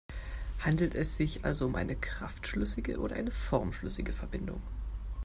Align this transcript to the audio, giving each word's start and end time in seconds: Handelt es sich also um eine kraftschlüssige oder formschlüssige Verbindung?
Handelt 0.63 0.95
es 0.95 1.15
sich 1.15 1.45
also 1.45 1.67
um 1.67 1.75
eine 1.75 1.95
kraftschlüssige 1.95 2.97
oder 2.97 3.15
formschlüssige 3.31 4.13
Verbindung? 4.13 4.63